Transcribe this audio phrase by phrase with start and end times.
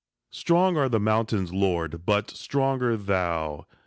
[0.31, 3.67] Strong are the mountains, Lord, but stronger thou